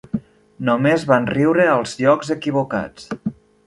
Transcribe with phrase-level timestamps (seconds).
[0.69, 3.11] Només van riure als llocs equivocats.